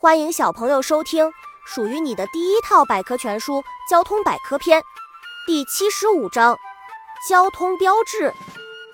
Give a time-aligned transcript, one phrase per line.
[0.00, 1.28] 欢迎小朋友收听
[1.66, 3.54] 属于你的第一套百科全书
[3.90, 4.80] 《交通百科篇》
[5.44, 6.56] 第七十五章：
[7.28, 8.32] 交通标志。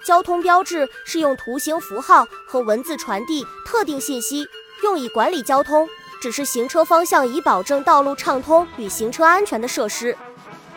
[0.07, 4.47] 交通标志是用图形符号和文字传递特定信息，
[4.83, 5.87] 用以管理交通，
[6.23, 10.17] 指示行车方向，以保证道路畅通与行车安全的设施。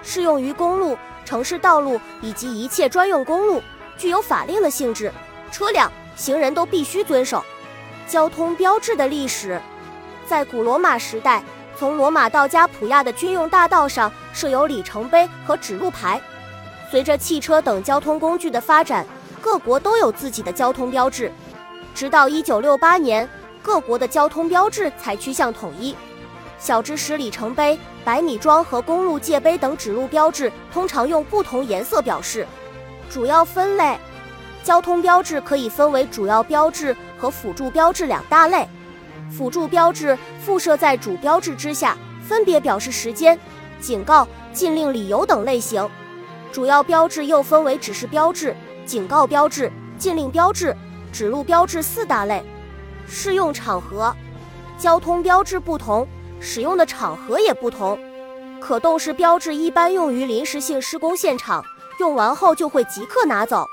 [0.04, 3.64] 适用于公路、城市道路以及一切专用公路，
[3.98, 5.09] 具有法令的性质，
[5.54, 7.41] 车辆、行人都必须遵守。
[8.09, 9.62] 交通标志的历史，
[10.28, 11.41] 在古罗马时代，
[11.78, 16.22] 从罗马到加普亚的军用大道上设有里程碑和指路牌。
[16.91, 19.05] 随着汽车等交通工具的发展，
[19.41, 21.31] 各国都有自己的交通标志。
[21.95, 23.30] 直到1968年，
[23.62, 25.95] 各国的交通标志才趋向统一。
[26.59, 32.45] 小知识：里程碑、百米桩和公路界碑等指路标志通常用不同颜色表示。
[33.09, 33.98] 主要分类。
[34.64, 38.67] 交通标志可以分为主要标志和辅助标志两大类。
[39.30, 43.40] 辅助标志附设在主标志之下，分别表示时间、
[43.80, 45.88] 警告、禁令、理由等类型。
[46.52, 48.55] 主要标志又分为指示标志、
[48.86, 50.75] 警告标志、禁令标志、
[51.11, 52.44] 指路标志四大类。
[53.08, 54.16] 适用场合，
[54.78, 56.08] 交通标志不同，
[56.39, 57.98] 使用的场合也不同。
[58.59, 61.64] 可动式标志一般用于临时性施工现场，
[62.00, 63.67] 用完后就会即刻拿走。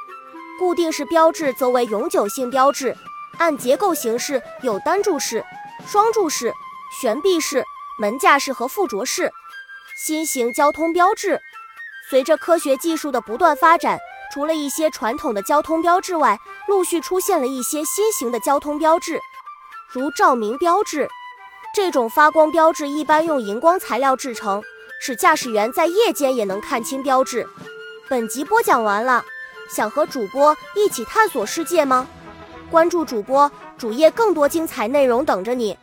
[0.59, 2.95] 固定式标志则为永久性标志，
[3.39, 5.45] 按结构形式有单柱式、
[5.87, 6.53] 双柱式、
[7.01, 7.65] 悬臂式、
[7.99, 9.33] 门架式和附着式。
[9.97, 11.41] 新型交通标志，
[12.11, 13.99] 随着科学技术的不断发展，
[14.33, 19.21] 除了一些传统的交通标志外，陆续出现了一些新型的交通标志，
[19.89, 21.09] 如照明标志。
[21.75, 24.63] 这种发光标志一般用荧光材料制成，
[25.01, 27.49] 使驾驶员在夜间也能看清标志。
[28.09, 29.25] 本集播讲完了。
[29.71, 32.07] 想和主播一起探索世界吗？
[32.71, 35.77] 关注主播主页，更多精彩内容等着你。